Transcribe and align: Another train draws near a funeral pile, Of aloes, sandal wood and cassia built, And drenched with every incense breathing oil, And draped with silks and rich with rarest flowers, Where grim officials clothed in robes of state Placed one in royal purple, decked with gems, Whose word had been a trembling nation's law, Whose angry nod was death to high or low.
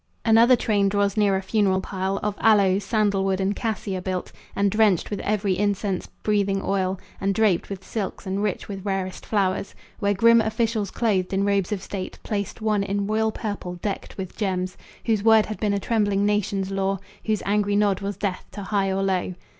Another 0.25 0.55
train 0.55 0.89
draws 0.89 1.15
near 1.15 1.35
a 1.35 1.43
funeral 1.43 1.79
pile, 1.79 2.17
Of 2.23 2.35
aloes, 2.39 2.83
sandal 2.83 3.23
wood 3.23 3.39
and 3.39 3.55
cassia 3.55 4.01
built, 4.01 4.31
And 4.55 4.71
drenched 4.71 5.11
with 5.11 5.19
every 5.19 5.53
incense 5.55 6.07
breathing 6.23 6.59
oil, 6.63 6.99
And 7.21 7.35
draped 7.35 7.69
with 7.69 7.83
silks 7.85 8.25
and 8.25 8.41
rich 8.41 8.67
with 8.67 8.83
rarest 8.83 9.27
flowers, 9.27 9.75
Where 9.99 10.15
grim 10.15 10.41
officials 10.41 10.89
clothed 10.89 11.33
in 11.33 11.45
robes 11.45 11.71
of 11.71 11.83
state 11.83 12.17
Placed 12.23 12.61
one 12.61 12.81
in 12.81 13.05
royal 13.05 13.31
purple, 13.31 13.75
decked 13.75 14.17
with 14.17 14.35
gems, 14.35 14.75
Whose 15.05 15.21
word 15.21 15.45
had 15.45 15.59
been 15.59 15.71
a 15.75 15.79
trembling 15.79 16.25
nation's 16.25 16.71
law, 16.71 16.97
Whose 17.27 17.43
angry 17.45 17.75
nod 17.75 17.99
was 17.99 18.17
death 18.17 18.45
to 18.53 18.63
high 18.63 18.89
or 18.91 19.03
low. 19.03 19.35